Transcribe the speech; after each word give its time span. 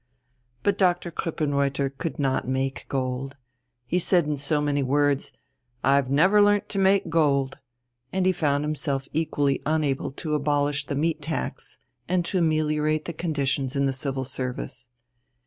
But 0.63 0.79
Doctor 0.79 1.11
Krippenreuther 1.11 1.95
could 1.99 2.17
not 2.17 2.47
make 2.47 2.87
gold 2.89 3.37
he 3.85 3.99
said 3.99 4.25
in 4.25 4.35
so 4.35 4.59
many 4.59 4.81
words, 4.81 5.31
"I've 5.83 6.09
never 6.09 6.41
learnt 6.41 6.67
to 6.69 6.79
make 6.79 7.09
gold," 7.09 7.59
and 8.11 8.25
he 8.25 8.31
found 8.31 8.63
himself 8.63 9.07
equally 9.13 9.61
unable 9.63 10.11
to 10.13 10.33
abolish 10.33 10.87
the 10.87 10.95
meat 10.95 11.21
tax 11.21 11.77
and 12.09 12.25
to 12.25 12.39
ameliorate 12.39 13.05
the 13.05 13.13
conditions 13.13 13.75
in 13.75 13.85
the 13.85 13.93
Civil 13.93 14.23
Service. 14.23 14.89